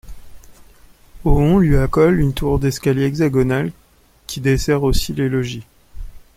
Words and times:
Au 1.25 1.37
on 1.37 1.59
lui 1.59 1.77
accole 1.77 2.19
une 2.19 2.33
tour 2.33 2.57
d'escalier 2.57 3.03
hexagonale 3.03 3.71
qui 4.25 4.41
dessert 4.41 4.81
aussi 4.81 5.13
les 5.13 5.29
logis. 5.29 5.67